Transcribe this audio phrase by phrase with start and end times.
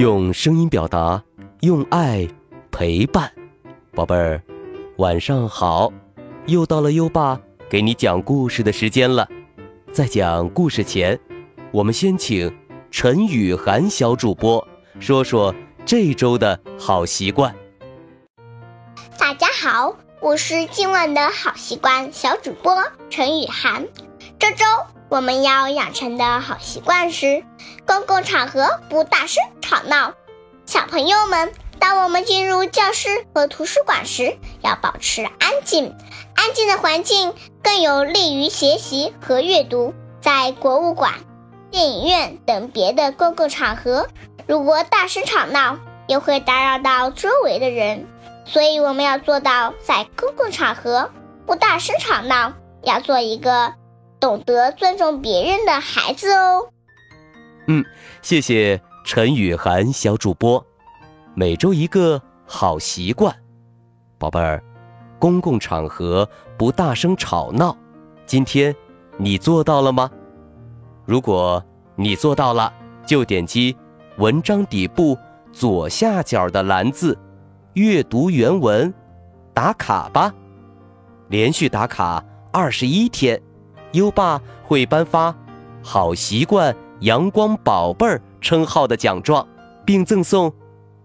[0.00, 1.22] 用声音表达，
[1.60, 2.26] 用爱
[2.72, 3.30] 陪伴，
[3.92, 4.42] 宝贝儿，
[4.96, 5.92] 晚上好！
[6.46, 7.38] 又到了优爸
[7.68, 9.28] 给你讲故事的时间了。
[9.92, 11.20] 在讲故事前，
[11.70, 12.50] 我们先请
[12.90, 14.66] 陈雨涵小主播
[14.98, 15.54] 说说
[15.84, 17.54] 这周的好习惯。
[19.18, 22.74] 大家好，我是今晚的好习惯小主播
[23.10, 23.86] 陈雨涵。
[24.38, 24.64] 这周
[25.10, 27.44] 我们要养成的好习惯是：
[27.84, 30.14] 公共场合不大声吵闹。
[30.66, 35.96] 小朋友们，当我们进入教室和图书馆时，要保持安静。
[36.36, 39.92] 安静的环境更有利于学习和阅读。
[40.20, 41.14] 在博物馆、
[41.72, 44.06] 电影院等别的公共场合，
[44.46, 48.06] 如果大声吵闹，也会打扰到周围的人。
[48.46, 51.10] 所以，我们要做到在公共场合
[51.46, 52.52] 不大声吵闹，
[52.84, 53.74] 要做一个。
[54.20, 56.68] 懂得尊重别人的孩子哦。
[57.66, 57.84] 嗯，
[58.20, 60.64] 谢谢陈雨涵小主播。
[61.34, 63.34] 每周一个好习惯，
[64.18, 64.62] 宝贝儿，
[65.18, 67.74] 公共场合不大声吵闹。
[68.26, 68.74] 今天
[69.16, 70.10] 你做到了吗？
[71.06, 71.64] 如果
[71.96, 72.72] 你做到了，
[73.06, 73.74] 就点击
[74.18, 75.16] 文章底部
[75.52, 77.16] 左下角的蓝字
[77.74, 78.92] “阅读原文”，
[79.54, 80.32] 打卡吧。
[81.28, 83.40] 连续打卡二十一天。
[83.92, 85.34] 优爸会颁发
[85.82, 89.46] “好习惯阳光宝贝儿”称号的奖状，
[89.84, 90.52] 并赠送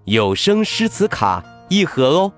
[0.03, 2.33] 有声诗词卡一盒哦。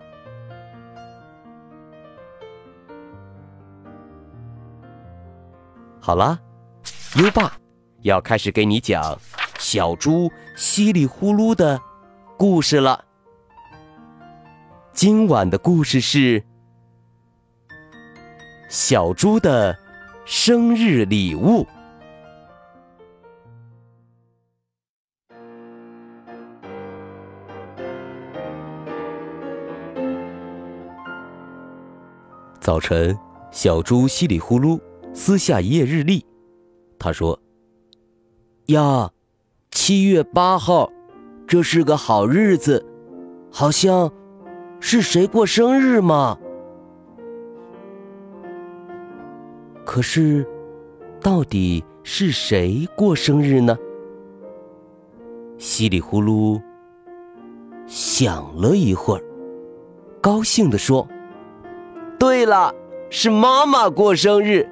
[6.00, 6.40] 好啦，
[7.18, 7.52] 优爸
[8.04, 9.20] 要开始给你讲
[9.60, 11.80] 小猪稀里呼噜的
[12.38, 13.04] 故事了。
[14.94, 16.42] 今晚的故事是
[18.70, 19.78] 小猪的。
[20.30, 21.66] 生日礼物。
[32.60, 33.18] 早晨，
[33.52, 34.78] 小猪稀里呼噜
[35.14, 36.26] 撕下一页日历，
[37.00, 37.40] 他说
[38.68, 39.10] ：“呀，
[39.72, 40.92] 七月八号，
[41.48, 42.86] 这是个好日子，
[43.50, 44.12] 好像
[44.82, 46.38] 是谁过生日吗？”
[49.88, 50.46] 可是，
[51.22, 53.76] 到底是谁过生日呢？
[55.58, 56.62] 稀里呼噜
[57.88, 59.24] 想了一会儿，
[60.20, 61.08] 高兴地说
[62.20, 62.76] ：“对了，
[63.10, 64.70] 是妈妈过生日。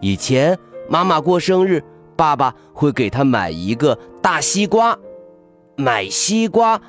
[0.00, 0.58] 以前
[0.88, 1.80] 妈妈过生日，
[2.16, 4.98] 爸爸会给她买一个大西瓜。
[5.76, 6.82] 买西瓜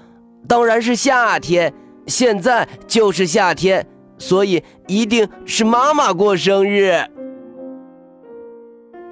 [0.48, 1.72] 当然是夏天，
[2.08, 6.92] 现在就是夏天，所以一定是妈妈过生日。”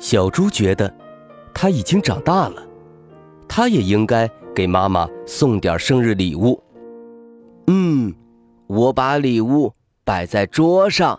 [0.04, 0.94] 小猪觉得，
[1.54, 2.62] 他已经长大了，
[3.48, 6.62] 他也应该给妈妈送点生日礼物。
[7.68, 8.14] 嗯，
[8.68, 9.72] 我把礼物
[10.04, 11.18] 摆在桌上，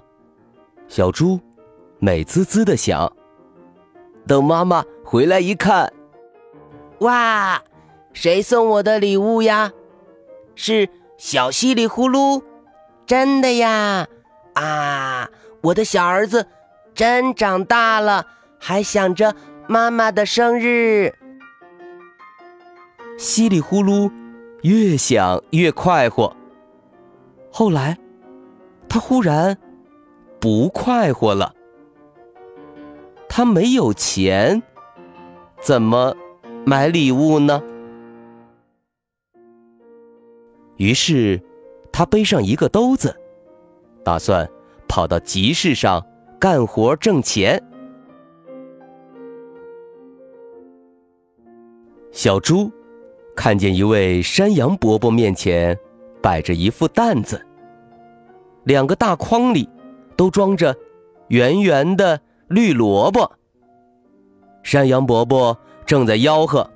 [0.86, 1.40] 小猪
[1.98, 3.10] 美滋滋的想。
[4.26, 5.90] 等妈妈回来一看，
[6.98, 7.62] 哇，
[8.12, 9.72] 谁送我的礼物呀？
[10.56, 12.42] 是小稀里呼噜，
[13.06, 14.06] 真的呀！
[14.52, 15.30] 啊，
[15.62, 16.46] 我的小儿子
[16.94, 18.26] 真长大了。
[18.58, 19.34] 还想着
[19.68, 21.14] 妈妈的生日，
[23.18, 24.10] 稀里呼噜，
[24.62, 26.34] 越想越快活。
[27.50, 27.98] 后来，
[28.88, 29.56] 他忽然
[30.40, 31.54] 不快活了。
[33.28, 34.62] 他没有钱，
[35.60, 36.16] 怎么
[36.64, 37.62] 买礼物呢？
[40.76, 41.40] 于是，
[41.92, 43.14] 他背上一个兜子，
[44.04, 44.48] 打算
[44.88, 46.04] 跑到集市上
[46.40, 47.62] 干活挣钱。
[52.24, 52.72] 小猪
[53.36, 55.78] 看见一位山羊伯伯面前
[56.22, 57.38] 摆着一副担子，
[58.62, 59.68] 两个大筐里
[60.16, 60.74] 都装着
[61.28, 62.18] 圆圆的
[62.48, 63.30] 绿萝卜。
[64.62, 65.54] 山羊伯伯
[65.84, 66.70] 正在吆喝：“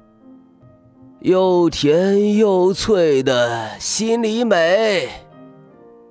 [1.24, 5.08] 又甜又脆的心里美，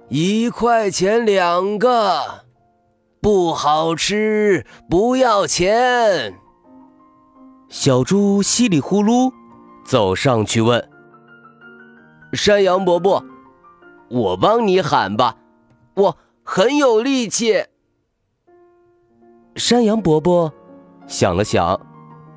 [0.09, 2.43] 一块钱两个，
[3.21, 6.33] 不好吃不要钱。”
[7.69, 9.31] 小猪稀里呼噜
[9.83, 10.89] 走上去问
[12.31, 13.23] ：“山羊伯伯，
[14.09, 15.35] 我帮你喊吧，
[15.95, 17.65] 我很有力气。”
[19.55, 20.51] 山羊伯伯
[21.07, 21.77] 想了想，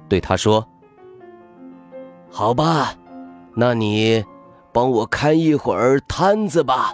[0.08, 0.66] 对他说
[2.28, 2.92] ：“好吧，
[3.54, 4.24] 那你
[4.72, 6.92] 帮我看一会儿摊子吧，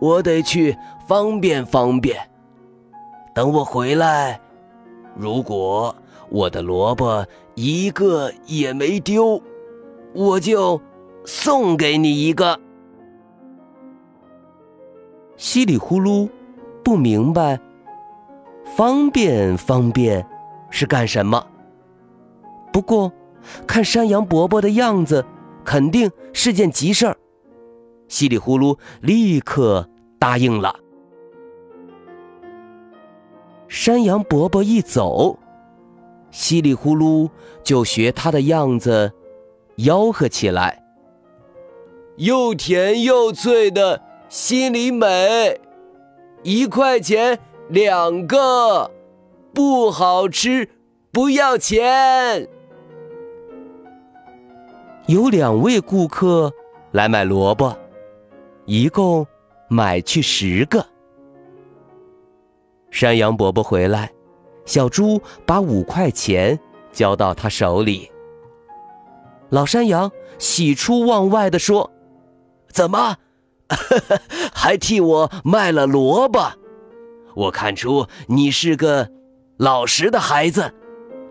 [0.00, 0.74] 我得去
[1.06, 2.18] 方便方便。
[3.34, 4.40] 等我回来，
[5.14, 5.94] 如果……”
[6.30, 9.42] 我的萝卜一个也没丢，
[10.14, 10.80] 我就
[11.24, 12.58] 送给你一个。
[15.36, 16.28] 稀里呼噜，
[16.82, 17.58] 不明白。
[18.76, 20.26] 方便方便，
[20.70, 21.44] 是干什么？
[22.72, 23.10] 不过，
[23.66, 25.24] 看山羊伯伯的样子，
[25.64, 27.16] 肯定是件急事儿。
[28.08, 29.88] 稀里呼噜，立刻
[30.18, 30.74] 答应了。
[33.68, 35.38] 山羊伯伯一走，
[36.30, 37.30] 稀里呼噜
[37.62, 39.12] 就学他的样子，
[39.76, 40.84] 吆喝起来
[42.16, 45.60] ：“又甜又脆的心里美，
[46.42, 47.38] 一块钱
[47.68, 48.90] 两个，
[49.54, 50.68] 不好吃
[51.10, 52.48] 不要钱。”
[55.06, 56.52] 有两位顾客
[56.92, 57.74] 来买萝卜，
[58.66, 59.26] 一共
[59.68, 60.84] 买去十个。
[62.90, 64.10] 山羊伯伯回来，
[64.68, 66.60] 小猪把五块钱
[66.92, 68.10] 交到他手里。
[69.48, 71.90] 老山羊喜出望外地说
[72.70, 73.16] ：“怎么，
[74.52, 76.52] 还替我卖了萝卜？
[77.34, 79.08] 我看出你是个
[79.56, 80.74] 老实的孩子，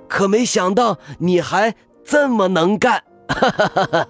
[0.09, 3.03] 可没想到你还这么能干。”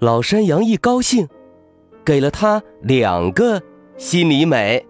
[0.00, 1.26] 老山羊一高兴，
[2.04, 3.62] 给了他两个
[3.96, 4.86] 心里美。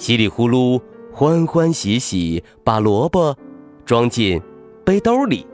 [0.00, 0.80] 稀里呼噜，
[1.12, 3.36] 欢欢喜喜把萝卜
[3.84, 4.40] 装进
[4.82, 5.46] 背兜里，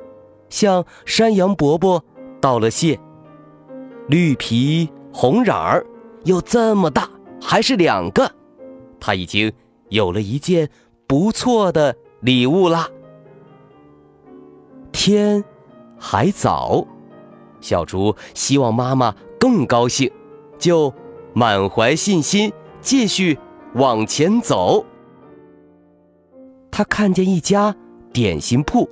[0.48, 2.02] 向山羊伯伯
[2.40, 2.96] 道了谢。
[4.06, 5.84] 绿皮红瓤儿，
[6.22, 7.10] 有这么大，
[7.43, 8.31] 还是两个，
[9.00, 9.52] 他已经
[9.88, 10.70] 有了一件
[11.08, 12.88] 不错的礼物啦。
[14.93, 15.44] 天
[15.98, 16.87] 还早，
[17.60, 20.08] 小猪希望妈妈更高兴，
[20.56, 20.94] 就
[21.34, 23.37] 满怀信心继续。
[23.76, 24.87] 往前走，
[26.70, 27.76] 他看见一家
[28.11, 28.88] 点心铺，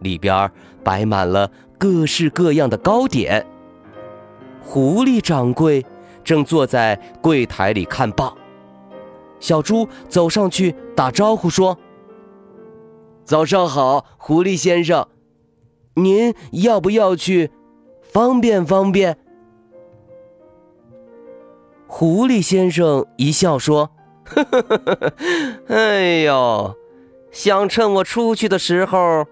[0.00, 0.50] 里边
[0.82, 3.46] 摆满了各式各样的糕点。
[4.62, 5.84] 狐狸掌柜
[6.24, 8.34] 正坐在柜台里看报，
[9.38, 11.76] 小猪走上去打招呼说
[13.22, 15.06] ：“早上好，狐狸先生，
[15.92, 17.50] 您要不要去？
[18.00, 19.18] 方便方便。”
[21.92, 23.90] 狐狸先生一笑说
[24.24, 25.12] ：“呵呵呵呵
[25.68, 26.76] 哎呦，
[27.32, 29.26] 想趁我出去的时候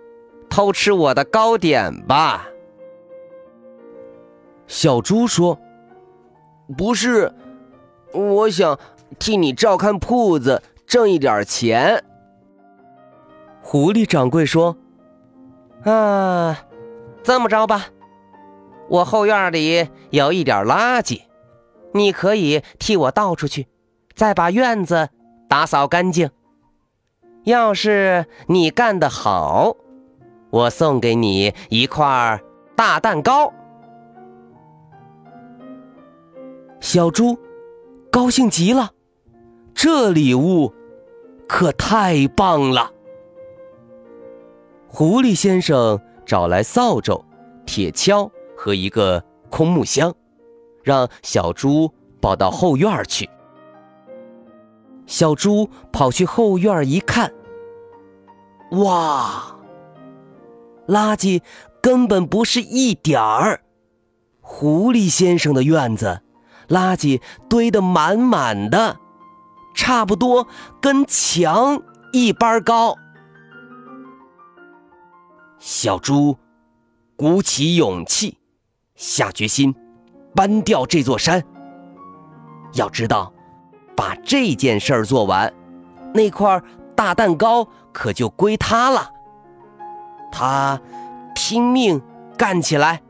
[0.50, 2.48] 偷吃我的糕点吧？”
[4.66, 5.56] 小猪说
[6.76, 7.32] ：“不是，
[8.12, 8.76] 我想
[9.20, 12.02] 替你照看铺子，挣一点钱。”
[13.62, 14.76] 狐狸掌柜说
[15.88, 16.58] ：“啊，
[17.22, 17.86] 这么着吧，
[18.88, 21.22] 我后院里有一点垃圾。”
[21.98, 23.66] 你可以替我倒出去，
[24.14, 25.10] 再把院子
[25.48, 26.30] 打扫干净。
[27.44, 29.74] 要是你干得好，
[30.50, 32.40] 我送给你一块
[32.76, 33.52] 大蛋糕。
[36.80, 37.38] 小猪
[38.10, 38.92] 高兴极了，
[39.74, 40.72] 这礼物
[41.48, 42.92] 可太棒了。
[44.86, 47.24] 狐狸先生找来扫帚、
[47.66, 50.14] 铁锹和一个空木箱。
[50.82, 53.28] 让小猪抱到后院去。
[55.06, 57.32] 小猪跑去后院一看，
[58.72, 59.56] 哇，
[60.86, 61.40] 垃圾
[61.80, 63.62] 根本不是一点儿。
[64.40, 66.20] 狐狸先生的院子，
[66.68, 68.98] 垃圾堆得满满的，
[69.74, 70.46] 差不多
[70.80, 71.82] 跟墙
[72.12, 72.94] 一般高。
[75.58, 76.36] 小猪
[77.16, 78.38] 鼓起勇气，
[78.94, 79.74] 下决心。
[80.38, 81.42] 搬掉这座山。
[82.74, 83.32] 要知道，
[83.96, 85.52] 把这件事儿做完，
[86.14, 86.62] 那块
[86.94, 89.10] 大蛋糕可就归他了。
[90.30, 90.80] 他
[91.34, 92.00] 拼命
[92.36, 93.02] 干起来，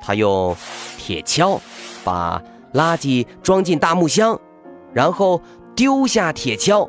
[0.00, 0.54] 他用
[0.96, 1.58] 铁锹
[2.04, 2.40] 把
[2.74, 4.38] 垃圾装进大木箱，
[4.92, 5.42] 然后
[5.74, 6.88] 丢下铁锹，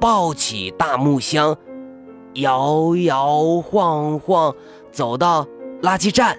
[0.00, 1.56] 抱起大木箱，
[2.34, 4.52] 摇摇晃晃
[4.90, 5.44] 走到
[5.80, 6.36] 垃圾站，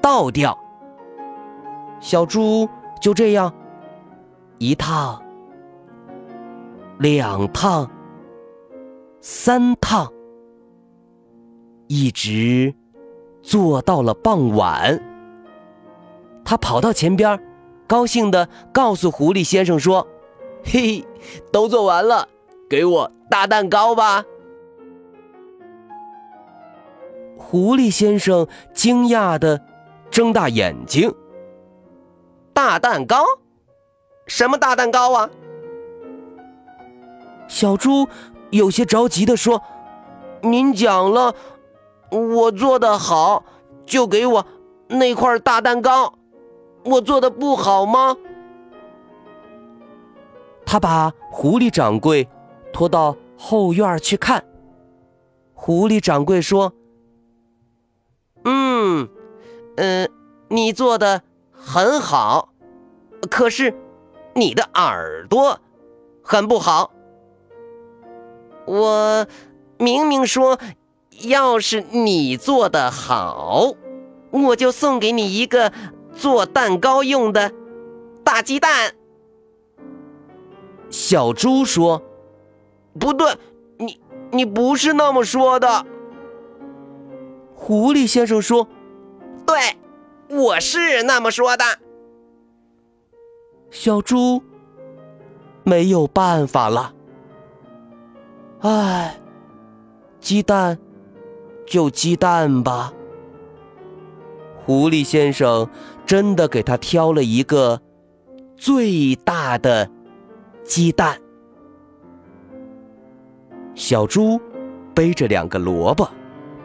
[0.00, 0.56] 倒掉。
[2.00, 2.68] 小猪
[3.00, 3.52] 就这样，
[4.58, 5.22] 一趟、
[6.98, 7.90] 两趟、
[9.20, 10.12] 三趟，
[11.86, 12.74] 一直
[13.42, 15.00] 做到了傍晚。
[16.44, 17.38] 他跑到前边，
[17.86, 20.06] 高兴地告诉狐狸先生说
[20.64, 21.04] ：“嘿，
[21.52, 22.28] 都做完了，
[22.70, 24.24] 给我大蛋糕吧。”
[27.36, 29.60] 狐狸先生惊讶的
[30.10, 31.12] 睁大眼睛。
[32.58, 33.24] 大蛋糕？
[34.26, 35.30] 什么大蛋糕啊？
[37.46, 38.08] 小猪
[38.50, 39.62] 有些着急地说
[40.42, 41.32] ：“您讲了，
[42.10, 43.44] 我做的好，
[43.86, 44.44] 就给我
[44.88, 46.12] 那块大蛋糕，
[46.84, 48.16] 我做的不好吗？
[50.66, 52.28] 他把狐狸掌柜
[52.72, 54.42] 拖到后院去看。
[55.54, 56.72] 狐狸掌柜说
[58.42, 59.08] ：“嗯，
[59.76, 60.10] 嗯，
[60.48, 61.22] 你做的
[61.68, 62.48] 很好，
[63.30, 63.74] 可是
[64.34, 65.60] 你的耳朵
[66.22, 66.92] 很不好。
[68.64, 69.26] 我
[69.76, 70.58] 明明说，
[71.24, 73.74] 要是你做的好，
[74.30, 75.70] 我就送给你一个
[76.14, 77.52] 做蛋糕用的
[78.24, 78.94] 大鸡蛋。”
[80.88, 82.02] 小猪说
[82.98, 83.36] ：“不对，
[83.76, 85.84] 你你不是那么说的。”
[87.54, 88.66] 狐狸先生说
[89.44, 89.76] ：“对，
[90.28, 91.64] 我是那么说的。”
[93.70, 94.42] 小猪
[95.62, 96.94] 没有办法了。
[98.60, 99.20] 唉，
[100.20, 100.78] 鸡蛋
[101.66, 102.92] 就鸡蛋吧。
[104.64, 105.68] 狐狸先生
[106.04, 107.80] 真的给他挑了一个
[108.56, 109.90] 最大的。
[110.64, 111.18] 鸡蛋，
[113.74, 114.38] 小猪
[114.94, 116.06] 背着两个萝卜，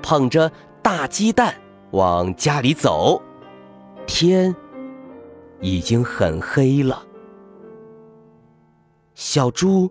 [0.01, 0.51] 捧着
[0.81, 1.53] 大鸡蛋
[1.91, 3.21] 往家里走。
[4.05, 4.55] 天
[5.59, 7.05] 已经很黑了，
[9.13, 9.89] 小猪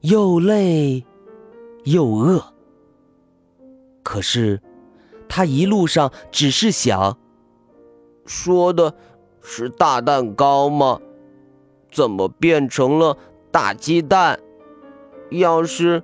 [0.00, 1.04] 又累
[1.84, 2.42] 又饿。
[4.02, 4.60] 可是
[5.28, 7.18] 他一路上只是想：
[8.24, 8.94] 说的
[9.42, 11.00] 是大蛋糕吗？
[11.90, 13.16] 怎么变成了
[13.50, 14.38] 大鸡蛋？
[15.30, 16.02] 要是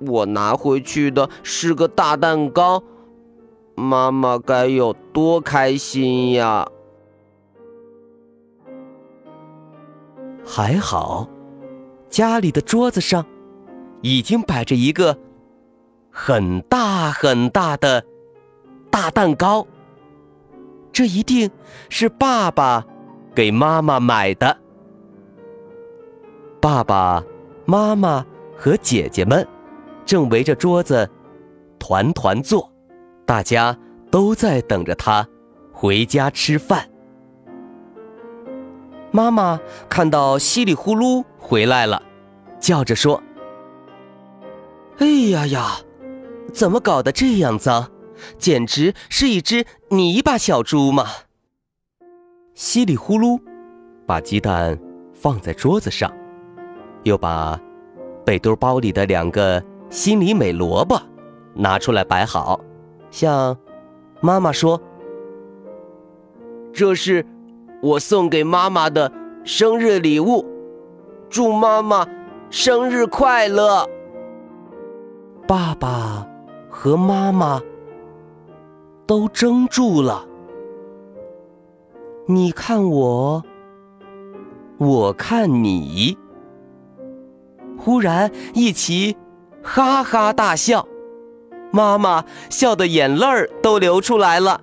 [0.00, 2.82] 我拿回去的是个大蛋糕，
[3.78, 6.68] 妈妈该有多开心呀！
[10.44, 11.28] 还好，
[12.08, 13.24] 家里的桌子上
[14.02, 15.16] 已经摆着一个
[16.10, 18.04] 很大很大的
[18.90, 19.64] 大蛋糕，
[20.90, 21.48] 这一定
[21.88, 22.84] 是爸爸
[23.34, 24.56] 给妈妈买的。
[26.60, 27.22] 爸爸
[27.64, 29.46] 妈妈和姐姐们
[30.04, 31.08] 正围着桌子
[31.78, 32.68] 团团坐，
[33.28, 33.76] 大家
[34.10, 35.28] 都在等着他
[35.70, 36.88] 回家吃饭。
[39.10, 42.02] 妈妈看到稀里呼噜回来了，
[42.58, 43.22] 叫着说
[44.96, 45.76] ：“哎呀呀，
[46.54, 47.90] 怎么搞得这样脏？
[48.38, 51.04] 简直是一只泥巴小猪嘛！”
[52.56, 53.38] 稀里呼噜
[54.06, 54.78] 把鸡蛋
[55.12, 56.10] 放在桌子上。
[57.02, 57.60] 又把
[58.24, 60.98] 背兜包里的两个心里美萝卜
[61.52, 62.58] 拿出来摆好，
[63.10, 63.56] 向
[64.20, 64.80] 妈妈说
[66.72, 67.24] ：“这是
[67.82, 69.10] 我送给妈妈的
[69.44, 70.44] 生日礼物，
[71.28, 72.06] 祝妈妈
[72.50, 73.88] 生日快乐。”
[75.46, 76.26] 爸爸
[76.68, 77.60] 和妈妈
[79.06, 80.26] 都怔住了。
[82.26, 83.42] 你看我，
[84.76, 86.18] 我看你。
[87.78, 89.16] 忽然一起
[89.62, 90.86] 哈哈大笑，
[91.70, 94.60] 妈妈笑得眼泪儿都流出来了，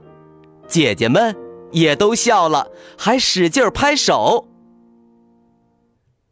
[0.67, 1.35] 姐姐们
[1.71, 4.47] 也都笑了，还使劲拍手。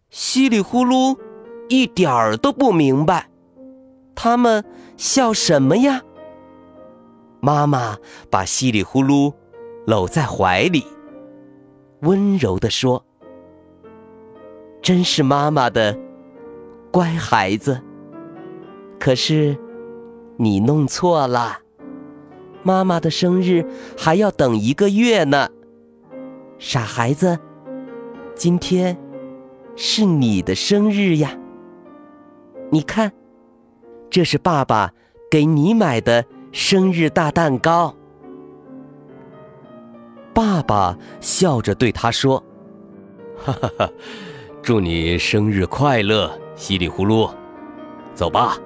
[0.10, 1.18] 稀里呼噜，
[1.70, 3.30] 一点儿都不明白，
[4.16, 4.64] 他们
[4.98, 6.02] 笑什么呀？
[7.40, 7.98] 妈妈
[8.30, 9.34] 把稀里呼噜
[9.86, 10.86] 搂在怀里，
[12.02, 13.04] 温柔地说
[14.82, 15.98] ：“真是妈妈的。”
[16.94, 17.82] 乖孩子，
[19.00, 19.58] 可是
[20.38, 21.60] 你弄错了，
[22.64, 23.66] 妈妈的生日
[23.98, 25.50] 还要等一个月呢。
[26.58, 27.38] 傻孩子，
[28.36, 28.98] 今天
[29.76, 31.38] 是你的生日呀！
[32.72, 33.12] 你看，
[34.10, 34.92] 这是爸爸
[35.30, 37.96] 给你买的生日大蛋糕。
[40.34, 42.44] 爸爸笑着对他说
[43.38, 43.90] ：“哈哈哈，
[44.64, 47.30] 祝你生日快乐！”稀里呼噜，
[48.16, 48.58] 走吧，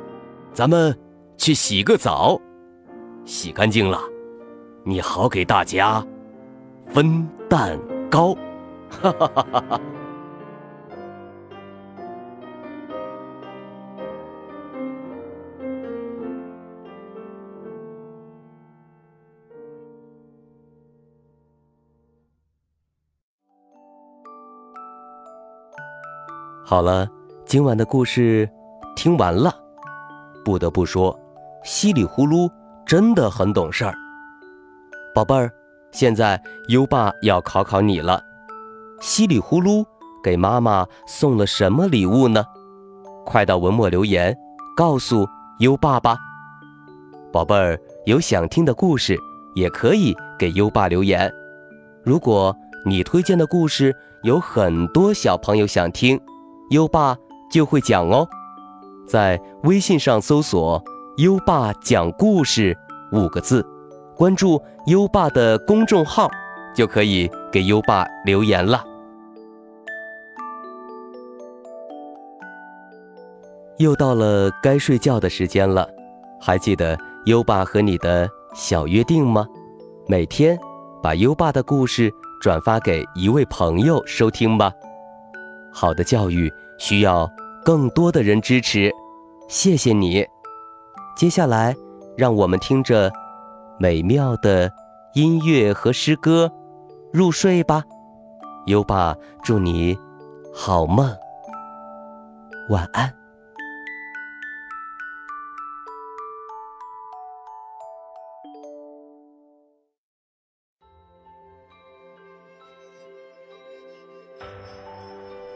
[0.53, 0.97] 咱们
[1.37, 2.39] 去洗个澡，
[3.23, 4.01] 洗干净了，
[4.83, 6.05] 你好给大家
[6.89, 7.79] 分蛋
[8.09, 8.33] 糕。
[8.89, 9.81] 哈哈哈哈哈。
[26.65, 27.07] 好了。
[27.45, 28.49] 今晚的故事
[28.93, 29.49] 听完了，
[30.43, 31.17] 不得不说，
[31.67, 32.49] 稀里呼噜
[32.85, 33.93] 真的很懂事儿。
[35.13, 35.51] 宝贝儿，
[35.91, 38.23] 现在优爸要考考你了，
[39.01, 39.83] 稀里呼噜
[40.23, 42.41] 给妈妈送了什么礼物呢？
[43.25, 44.33] 快到文末留言
[44.77, 45.27] 告诉
[45.59, 46.17] 优爸吧。
[47.33, 49.19] 宝贝儿，有想听的故事
[49.53, 51.29] 也可以给优爸留言。
[52.01, 52.55] 如果
[52.85, 53.93] 你推荐的故事
[54.23, 56.17] 有很多小朋友想听，
[56.69, 57.17] 优爸
[57.51, 58.25] 就会讲哦。
[59.05, 60.81] 在微信上搜索
[61.17, 62.77] “优爸讲故事”
[63.11, 63.65] 五个字，
[64.15, 66.29] 关注优爸的公众号，
[66.75, 68.83] 就可以给优爸留言了。
[73.77, 75.89] 又到了该睡觉的时间了，
[76.39, 76.95] 还记得
[77.25, 79.47] 优爸和你的小约定吗？
[80.07, 80.55] 每天
[81.01, 84.71] 把优爸的故事转发给一位朋友收听吧。
[85.73, 87.27] 好的教育需要
[87.65, 88.91] 更多的人支持，
[89.47, 90.23] 谢谢你。
[91.17, 91.75] 接下来，
[92.15, 93.11] 让我们听着
[93.79, 94.71] 美妙的
[95.15, 96.51] 音乐和诗歌
[97.11, 97.83] 入睡吧。
[98.67, 99.97] 优爸祝你
[100.53, 101.11] 好梦，
[102.69, 103.11] 晚安。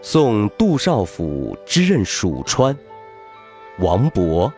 [0.01, 2.75] 送杜少府之任蜀川，
[3.77, 4.51] 王勃。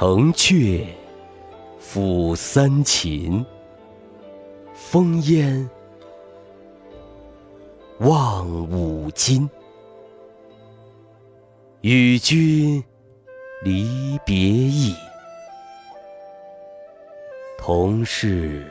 [0.00, 0.86] 城阙
[1.78, 3.44] 辅三秦，
[4.74, 5.68] 风烟
[7.98, 9.46] 望五津。
[11.82, 12.82] 与君
[13.62, 14.96] 离别意，
[17.58, 18.66] 同是。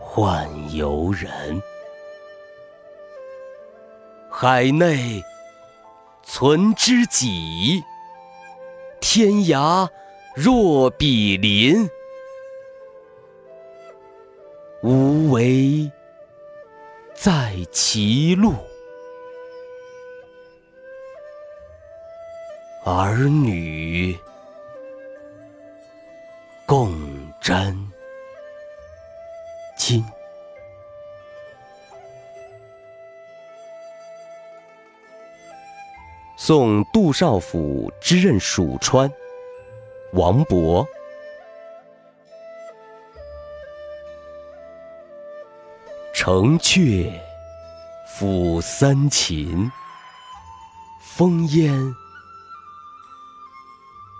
[0.00, 1.60] 宦游人，
[4.30, 5.20] 海内
[6.22, 7.82] 存知己，
[9.00, 9.88] 天涯
[10.34, 11.88] 若比邻。
[14.82, 15.90] 无为
[17.14, 18.54] 在歧路，
[22.84, 24.18] 儿女
[26.64, 26.90] 共
[27.42, 27.76] 沾。
[29.76, 30.02] 今
[36.42, 39.12] 送杜少府之任蜀川，
[40.14, 40.86] 王勃。
[46.14, 47.12] 城阙
[48.08, 49.70] 辅三秦，
[51.02, 51.94] 风烟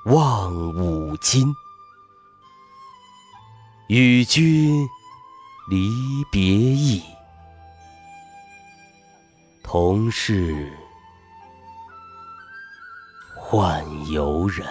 [0.04, 1.50] 望五津。
[3.88, 4.86] 与君。
[5.70, 5.88] 离
[6.32, 7.00] 别意，
[9.62, 10.70] 同是
[13.50, 14.64] 宦游人。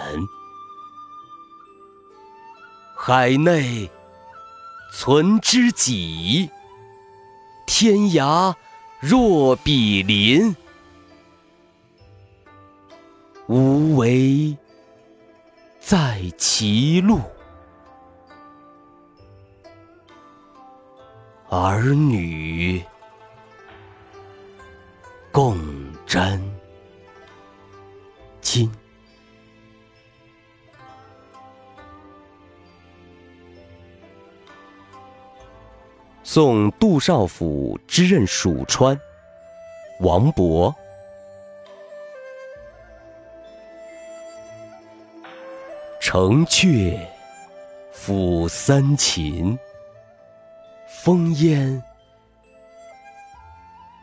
[2.96, 3.90] 海内
[4.94, 6.48] 存知己，
[7.66, 8.54] 天涯
[8.98, 10.56] 若比邻。
[13.48, 14.56] 无为
[15.78, 17.20] 在歧路。
[21.50, 22.82] 儿女
[25.30, 25.58] 共
[26.06, 26.40] 沾
[28.52, 28.68] 今。
[36.24, 39.00] 送杜少府之任蜀川，
[40.00, 40.74] 王勃。
[46.00, 46.98] 城阙
[47.92, 49.56] 辅三秦。
[50.88, 51.82] 风烟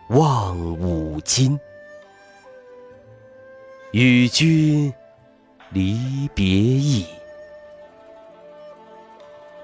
[0.10, 1.60] 望五津，
[3.92, 4.94] 与君
[5.70, 7.06] 离别意，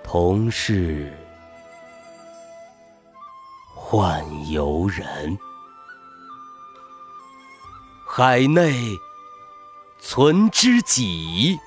[0.02, 1.12] 同是
[3.76, 5.38] 宦游人。
[8.08, 8.74] 海内
[10.00, 11.60] 存知己，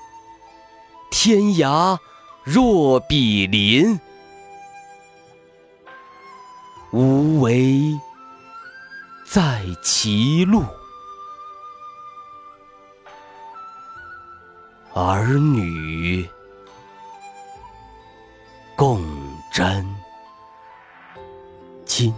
[1.11, 1.97] 天涯
[2.43, 3.99] 若比邻。
[6.91, 7.99] 无为
[9.25, 10.63] 在歧路，
[14.99, 16.27] 儿女
[18.75, 18.99] 共
[19.53, 19.85] 沾
[21.85, 22.11] 巾。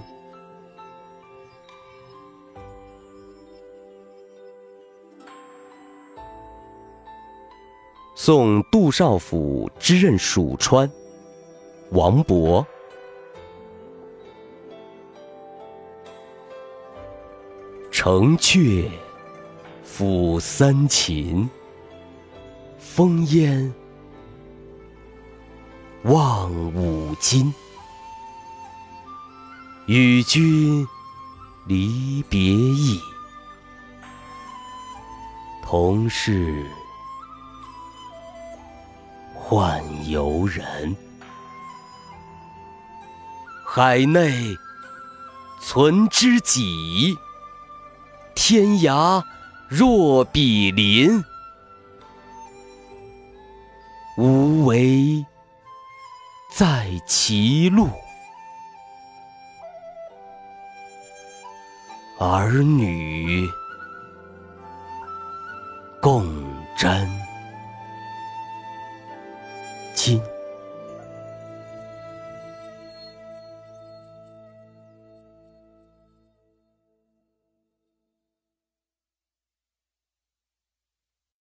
[8.16, 10.90] 送杜少府之任蜀川，
[11.90, 12.66] 王勃。
[17.92, 18.90] 城阙
[19.84, 21.50] 辅三秦，
[22.96, 23.72] 风烟
[26.04, 27.54] 望五津。
[29.86, 30.86] 与君
[31.66, 33.00] 离别意，
[35.64, 36.66] 同是
[39.38, 40.96] 宦游人。
[43.66, 44.58] 海内
[45.62, 47.16] 存知己，
[48.36, 49.24] 天涯
[49.68, 51.24] 若比邻。
[54.20, 55.26] 无为
[56.54, 57.88] 在歧路，
[62.20, 63.48] 儿女
[66.02, 66.29] 共